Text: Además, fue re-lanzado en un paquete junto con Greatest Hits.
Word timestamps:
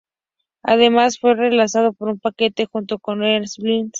Además, 0.63 1.19
fue 1.19 1.35
re-lanzado 1.35 1.89
en 1.99 2.07
un 2.07 2.19
paquete 2.19 2.65
junto 2.65 2.97
con 2.97 3.19
Greatest 3.19 3.59
Hits. 3.59 3.89